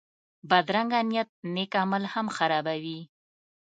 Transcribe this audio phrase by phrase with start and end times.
[0.49, 2.99] بدرنګه نیت نېک عمل هم خرابوي